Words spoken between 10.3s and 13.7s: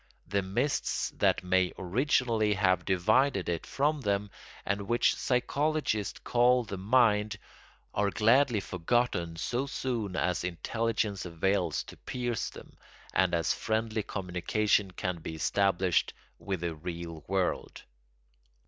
intelligence avails to pierce them, and as